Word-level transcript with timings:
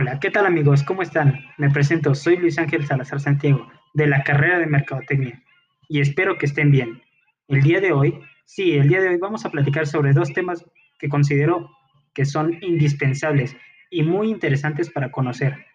Hola, 0.00 0.20
¿qué 0.20 0.30
tal 0.30 0.46
amigos? 0.46 0.84
¿Cómo 0.84 1.02
están? 1.02 1.44
Me 1.56 1.70
presento, 1.70 2.14
soy 2.14 2.36
Luis 2.36 2.56
Ángel 2.56 2.86
Salazar 2.86 3.18
Santiago, 3.18 3.68
de 3.94 4.06
la 4.06 4.22
carrera 4.22 4.60
de 4.60 4.66
Mercadotecnia, 4.66 5.42
y 5.88 6.00
espero 6.00 6.38
que 6.38 6.46
estén 6.46 6.70
bien. 6.70 7.02
El 7.48 7.62
día 7.62 7.80
de 7.80 7.90
hoy, 7.90 8.20
sí, 8.44 8.76
el 8.76 8.86
día 8.86 9.00
de 9.00 9.08
hoy 9.08 9.16
vamos 9.16 9.44
a 9.44 9.50
platicar 9.50 9.88
sobre 9.88 10.12
dos 10.12 10.32
temas 10.32 10.64
que 11.00 11.08
considero 11.08 11.68
que 12.14 12.26
son 12.26 12.58
indispensables 12.62 13.56
y 13.90 14.04
muy 14.04 14.30
interesantes 14.30 14.88
para 14.88 15.10
conocer. 15.10 15.66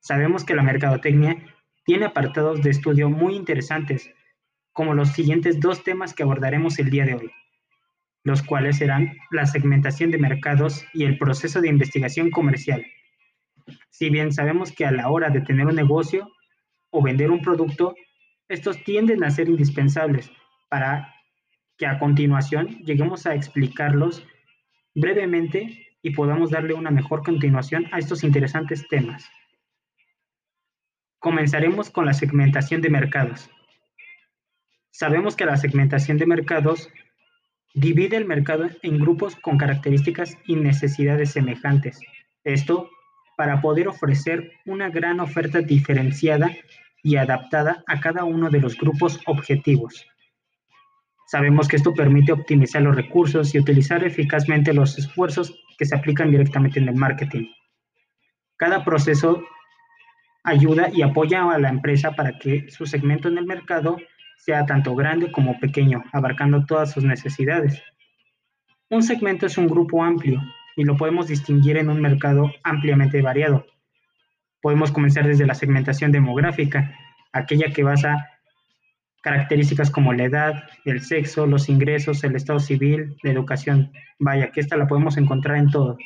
Sabemos 0.00 0.44
que 0.44 0.54
la 0.54 0.62
Mercadotecnia 0.62 1.38
tiene 1.86 2.04
apartados 2.04 2.60
de 2.60 2.68
estudio 2.68 3.08
muy 3.08 3.36
interesantes, 3.36 4.12
como 4.74 4.92
los 4.92 5.12
siguientes 5.12 5.60
dos 5.60 5.82
temas 5.82 6.12
que 6.12 6.24
abordaremos 6.24 6.78
el 6.78 6.90
día 6.90 7.06
de 7.06 7.14
hoy, 7.14 7.30
los 8.22 8.42
cuales 8.42 8.76
serán 8.76 9.16
la 9.30 9.46
segmentación 9.46 10.10
de 10.10 10.18
mercados 10.18 10.84
y 10.92 11.04
el 11.04 11.16
proceso 11.16 11.62
de 11.62 11.68
investigación 11.68 12.30
comercial. 12.30 12.84
Si 13.90 14.10
bien 14.10 14.32
sabemos 14.32 14.72
que 14.72 14.84
a 14.84 14.92
la 14.92 15.08
hora 15.10 15.30
de 15.30 15.40
tener 15.40 15.66
un 15.66 15.74
negocio 15.74 16.30
o 16.90 17.02
vender 17.02 17.30
un 17.30 17.42
producto, 17.42 17.94
estos 18.48 18.82
tienden 18.84 19.24
a 19.24 19.30
ser 19.30 19.48
indispensables 19.48 20.30
para 20.68 21.14
que 21.76 21.86
a 21.86 21.98
continuación 21.98 22.78
lleguemos 22.84 23.26
a 23.26 23.34
explicarlos 23.34 24.26
brevemente 24.94 25.88
y 26.02 26.10
podamos 26.10 26.50
darle 26.50 26.74
una 26.74 26.90
mejor 26.90 27.22
continuación 27.22 27.86
a 27.92 27.98
estos 27.98 28.24
interesantes 28.24 28.86
temas. 28.88 29.30
Comenzaremos 31.18 31.90
con 31.90 32.04
la 32.04 32.12
segmentación 32.12 32.82
de 32.82 32.90
mercados. 32.90 33.48
Sabemos 34.90 35.36
que 35.36 35.46
la 35.46 35.56
segmentación 35.56 36.18
de 36.18 36.26
mercados 36.26 36.90
divide 37.74 38.16
el 38.16 38.26
mercado 38.26 38.68
en 38.82 38.98
grupos 38.98 39.36
con 39.36 39.56
características 39.56 40.36
y 40.46 40.56
necesidades 40.56 41.30
semejantes. 41.30 42.00
Esto 42.44 42.90
para 43.36 43.60
poder 43.60 43.88
ofrecer 43.88 44.52
una 44.66 44.90
gran 44.90 45.20
oferta 45.20 45.60
diferenciada 45.60 46.50
y 47.02 47.16
adaptada 47.16 47.82
a 47.86 48.00
cada 48.00 48.24
uno 48.24 48.50
de 48.50 48.60
los 48.60 48.76
grupos 48.76 49.20
objetivos. 49.26 50.06
Sabemos 51.26 51.66
que 51.66 51.76
esto 51.76 51.94
permite 51.94 52.32
optimizar 52.32 52.82
los 52.82 52.94
recursos 52.94 53.54
y 53.54 53.58
utilizar 53.58 54.04
eficazmente 54.04 54.74
los 54.74 54.98
esfuerzos 54.98 55.58
que 55.78 55.86
se 55.86 55.96
aplican 55.96 56.30
directamente 56.30 56.78
en 56.78 56.88
el 56.88 56.94
marketing. 56.94 57.46
Cada 58.56 58.84
proceso 58.84 59.42
ayuda 60.44 60.88
y 60.92 61.02
apoya 61.02 61.50
a 61.50 61.58
la 61.58 61.70
empresa 61.70 62.12
para 62.12 62.38
que 62.38 62.70
su 62.70 62.86
segmento 62.86 63.28
en 63.28 63.38
el 63.38 63.46
mercado 63.46 63.96
sea 64.36 64.66
tanto 64.66 64.94
grande 64.94 65.32
como 65.32 65.58
pequeño, 65.58 66.04
abarcando 66.12 66.64
todas 66.66 66.92
sus 66.92 67.04
necesidades. 67.04 67.82
Un 68.90 69.02
segmento 69.02 69.46
es 69.46 69.56
un 69.56 69.68
grupo 69.68 70.02
amplio 70.04 70.40
y 70.76 70.84
lo 70.84 70.96
podemos 70.96 71.26
distinguir 71.26 71.76
en 71.76 71.90
un 71.90 72.00
mercado 72.00 72.52
ampliamente 72.62 73.22
variado. 73.22 73.66
Podemos 74.60 74.92
comenzar 74.92 75.26
desde 75.26 75.46
la 75.46 75.54
segmentación 75.54 76.12
demográfica, 76.12 76.96
aquella 77.32 77.72
que 77.72 77.82
basa 77.82 78.28
características 79.22 79.90
como 79.90 80.12
la 80.12 80.24
edad, 80.24 80.64
el 80.84 81.00
sexo, 81.00 81.46
los 81.46 81.68
ingresos, 81.68 82.22
el 82.24 82.36
estado 82.36 82.58
civil, 82.58 83.16
la 83.22 83.30
educación. 83.30 83.92
Vaya, 84.18 84.50
que 84.50 84.60
esta 84.60 84.76
la 84.76 84.86
podemos 84.86 85.16
encontrar 85.16 85.56
en 85.56 85.70
todo. 85.70 85.96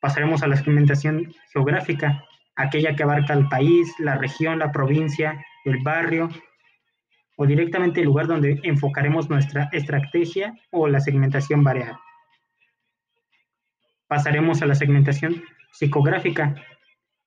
Pasaremos 0.00 0.42
a 0.42 0.48
la 0.48 0.56
segmentación 0.56 1.32
geográfica, 1.52 2.24
aquella 2.56 2.94
que 2.94 3.02
abarca 3.02 3.34
el 3.34 3.48
país, 3.48 3.92
la 3.98 4.16
región, 4.16 4.58
la 4.58 4.72
provincia, 4.72 5.44
el 5.64 5.78
barrio 5.82 6.28
o 7.36 7.46
directamente 7.46 8.00
el 8.00 8.06
lugar 8.06 8.26
donde 8.26 8.60
enfocaremos 8.62 9.28
nuestra 9.28 9.68
estrategia 9.72 10.54
o 10.70 10.88
la 10.88 11.00
segmentación 11.00 11.64
variada. 11.64 12.00
Pasaremos 14.14 14.62
a 14.62 14.66
la 14.66 14.76
segmentación 14.76 15.42
psicográfica. 15.72 16.54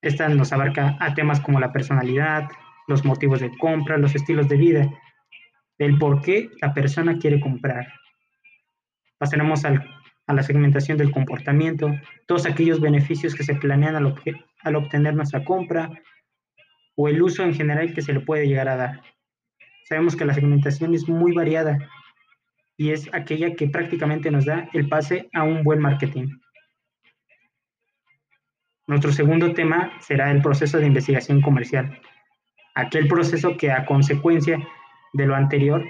Esta 0.02 0.30
nos 0.30 0.53
abarca 0.53 0.95
a 1.02 1.13
temas 1.13 1.41
como 1.41 1.59
la 1.59 1.73
personalidad, 1.73 2.47
los 2.88 3.03
motivos 3.03 3.41
de 3.41 3.52
compra, 3.57 3.97
los 3.97 4.16
estilos 4.16 4.47
de 4.47 4.55
vida, 4.55 4.89
el 5.80 5.98
por 5.98 6.21
qué 6.21 6.49
la 6.61 6.73
persona 6.73 7.17
quiere 7.17 7.42
comprar. 7.42 7.92
Pasaremos 9.17 9.65
a 9.65 10.33
la 10.33 10.43
segmentación 10.43 10.98
del 10.98 11.11
comportamiento, 11.11 11.93
todos 12.25 12.45
aquellos 12.45 12.80
beneficios 12.80 13.36
que 13.36 13.43
se 13.43 13.55
planean 13.55 13.98
al, 13.98 14.15
al 14.61 14.75
obtener 14.77 15.14
nuestra 15.14 15.43
compra 15.43 15.92
o 16.95 17.09
el 17.09 17.21
uso 17.21 17.43
en 17.43 17.54
general 17.54 17.93
que 17.93 18.02
se 18.02 18.14
le 18.14 18.21
puede 18.21 18.48
llegar 18.48 18.69
a 18.69 18.77
dar. 18.77 19.02
Sabemos 19.89 20.15
que 20.15 20.23
la 20.23 20.33
segmentación 20.33 20.93
es 20.93 21.09
muy 21.09 21.33
variada 21.33 21.80
y 22.77 22.92
es 22.92 23.09
aquella 23.11 23.55
que 23.55 23.67
prácticamente 23.67 24.31
nos 24.31 24.45
da 24.45 24.69
el 24.71 24.87
pase 24.87 25.30
a 25.33 25.43
un 25.43 25.64
buen 25.64 25.81
marketing. 25.81 26.30
Nuestro 28.87 29.11
segundo 29.11 29.53
tema 29.53 29.92
será 29.99 30.31
el 30.31 30.42
proceso 30.42 30.77
de 30.77 30.87
investigación 30.87 31.42
comercial, 31.42 31.99
aquel 32.73 33.09
proceso 33.09 33.58
que 33.58 33.70
a 33.70 33.86
consecuencia 33.86 34.65
de 35.11 35.25
lo 35.25 35.36
anterior 35.36 35.83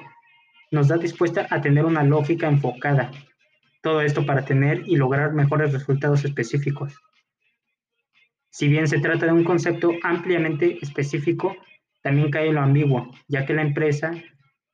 nos 0.72 0.88
da 0.88 0.98
dispuesta 0.98 1.46
a 1.52 1.62
tener 1.62 1.86
una 1.86 2.04
lógica 2.04 2.48
enfocada, 2.48 3.12
todo 3.84 4.02
esto 4.02 4.26
para 4.26 4.46
tener 4.46 4.82
y 4.88 4.96
lograr 4.96 5.34
mejores 5.34 5.74
resultados 5.74 6.26
específicos. 6.26 6.96
Si 8.50 8.68
bien 8.68 8.88
se 8.88 9.00
trata 9.00 9.28
de 9.28 9.32
un 9.32 9.44
concepto 9.44 9.92
ampliamente 10.02 10.80
específico, 10.82 11.56
también 12.02 12.32
cae 12.32 12.52
lo 12.52 12.62
ambiguo, 12.62 13.12
ya 13.28 13.46
que 13.46 13.54
la 13.54 13.62
empresa 13.62 14.12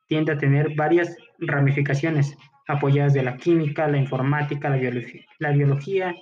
tiende 0.08 0.32
a 0.32 0.38
tener 0.38 0.76
varias 0.76 1.18
ramificaciones 1.40 2.38
apoyadas 2.70 3.14
de 3.14 3.24
la 3.24 3.36
química, 3.36 3.90
la 3.90 3.98
informática, 3.98 4.70
la 4.70 5.52
biología, 5.52 6.16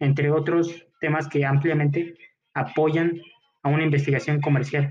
entre 0.00 0.30
otros 0.30 0.86
temas 1.00 1.28
que 1.28 1.44
ampliamente 1.46 2.16
apoyan 2.54 3.20
a 3.62 3.68
una 3.68 3.84
investigación 3.84 4.40
comercial. 4.40 4.90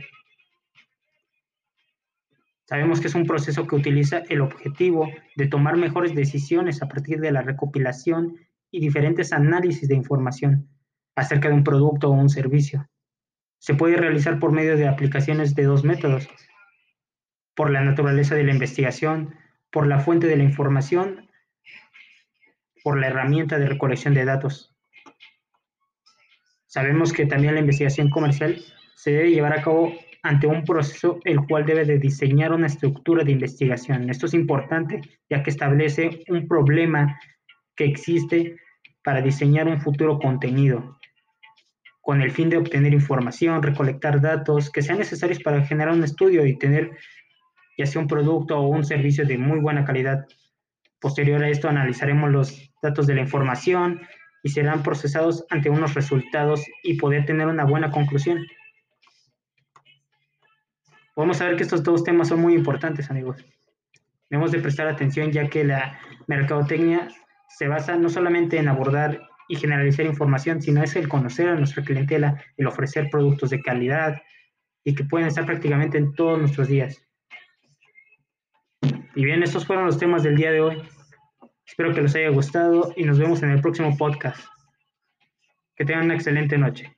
Sabemos 2.66 3.02
que 3.02 3.08
es 3.08 3.16
un 3.16 3.25
proceso 3.25 3.66
que 3.66 3.75
utiliza 3.75 4.20
el 4.30 4.42
objetivo 4.42 5.09
de 5.36 5.47
tomar 5.47 5.75
mejores 5.75 6.14
decisiones 6.14 6.84
a 6.84 6.88
partir 6.88 7.20
de 7.20 7.31
la 7.31 7.42
recopilación 7.42 8.38
y 8.70 8.80
diferentes 8.80 9.34
análisis 9.34 9.88
de 9.90 9.96
información 9.96 10.70
acerca 11.16 11.50
de 11.50 11.56
un 11.56 11.64
producto 11.64 12.09
o 12.09 12.14
un 12.14 12.30
servicio. 12.30 12.88
Se 13.58 13.74
puede 13.74 13.97
realizar 13.97 14.40
por 14.40 14.52
medio 14.52 14.78
de 14.78 14.88
aplicaciones 14.88 15.56
de 15.56 15.64
dos 15.64 15.84
métodos, 15.84 16.30
por 17.56 17.72
la 17.72 17.81
naturaleza 17.81 18.36
de 18.36 18.44
la 18.44 18.53
investigación, 18.53 19.36
por 19.72 19.88
la 19.88 20.00
fuente 20.00 20.28
de 20.28 20.38
la 20.38 20.44
información, 20.44 21.28
por 22.84 23.00
la 23.00 23.08
herramienta 23.08 23.58
de 23.58 23.66
recolección 23.66 24.14
de 24.14 24.26
datos. 24.26 24.76
Sabemos 26.69 27.12
que 27.12 27.25
también 27.25 27.56
la 27.56 27.62
investigación 27.62 28.12
comercial 28.12 28.62
se 28.94 29.12
debe 29.12 29.31
llevar 29.31 29.57
a 29.57 29.63
cabo 29.63 29.91
ante 30.22 30.46
un 30.46 30.63
proceso 30.63 31.19
el 31.25 31.40
cual 31.47 31.66
debe 31.66 31.84
de 31.84 31.97
diseñar 31.97 32.53
una 32.53 32.68
estructura 32.68 33.24
de 33.24 33.31
investigación. 33.31 34.07
Esto 34.07 34.28
es 34.28 34.35
importante 34.35 35.02
ya 35.28 35.41
que 35.41 35.50
establece 35.50 36.24
un 36.29 36.47
problema 36.47 37.19
que 37.75 37.85
existe 37.85 38.58
para 39.03 39.19
diseñar 39.19 39.68
un 39.68 39.81
futuro 39.81 40.19
contenido 40.19 41.00
con 42.02 42.22
el 42.22 42.29
fin 42.29 42.52
de 42.52 42.58
obtener 42.58 42.94
información, 42.94 43.63
recolectar 43.63 44.22
datos 44.22 44.69
que 44.69 44.84
sean 44.84 45.00
necesarios 45.00 45.40
para 45.41 45.66
generar 45.66 45.96
un 45.96 46.03
estudio 46.03 46.46
y 46.46 46.56
tener 46.59 46.91
ya 47.79 47.88
sea 47.88 48.02
un 48.02 48.08
producto 48.08 48.59
o 48.59 48.68
un 48.68 48.85
servicio 48.85 49.25
de 49.25 49.40
muy 49.40 49.59
buena 49.59 49.85
calidad. 49.85 50.28
Posterior 51.00 51.44
a 51.44 51.50
esto 51.50 51.68
analizaremos 51.68 52.29
los 52.29 52.72
datos 52.84 53.08
de 53.08 53.16
la 53.16 53.22
información, 53.22 54.02
y 54.44 54.50
serán 54.50 54.84
procesados 54.84 55.46
ante 55.50 55.70
unos 55.70 55.94
resultados 55.94 56.64
y 56.84 56.96
poder 56.96 57.26
tener 57.26 57.48
una 57.48 57.66
buena 57.66 57.92
conclusión. 57.92 58.46
Vamos 61.16 61.42
a 61.42 61.46
ver 61.46 61.58
que 61.58 61.64
estos 61.64 61.84
dos 61.84 62.04
temas 62.04 62.30
son 62.30 62.40
muy 62.40 62.54
importantes, 62.54 63.10
amigos. 63.10 63.44
Debemos 64.30 64.52
de 64.52 64.60
prestar 64.60 64.88
atención 64.88 65.32
ya 65.32 65.50
que 65.50 65.64
la 65.64 66.00
mercadotecnia 66.28 67.10
se 67.50 67.68
basa 67.68 67.98
no 67.98 68.10
solamente 68.10 68.58
en 68.58 68.68
abordar 68.68 69.20
y 69.50 69.56
generalizar 69.56 70.06
información, 70.06 70.62
sino 70.62 70.84
es 70.84 70.96
el 70.96 71.09
conocer 71.09 71.50
a 71.50 71.56
nuestra 71.56 71.84
clientela, 71.84 72.42
el 72.56 72.68
ofrecer 72.68 73.09
productos 73.09 73.50
de 73.50 73.62
calidad 73.62 74.22
y 74.84 74.96
que 74.96 75.03
pueden 75.03 75.28
estar 75.28 75.46
prácticamente 75.46 75.97
en 75.97 76.14
todos 76.14 76.40
nuestros 76.40 76.68
días. 76.68 77.03
Y 79.16 79.26
bien, 79.26 79.44
estos 79.44 79.66
fueron 79.66 79.85
los 79.88 79.97
temas 79.97 80.24
del 80.24 80.38
día 80.38 80.52
de 80.52 80.62
hoy. 80.62 80.82
Espero 81.70 81.94
que 81.94 82.02
les 82.02 82.16
haya 82.16 82.30
gustado 82.30 82.94
y 82.98 83.04
nos 83.04 83.20
vemos 83.20 83.44
en 83.44 83.52
el 83.52 83.62
próximo 83.62 83.96
podcast. 83.96 84.44
Que 85.76 85.86
tengan 85.86 86.06
una 86.06 86.16
excelente 86.16 86.58
noche. 86.58 86.98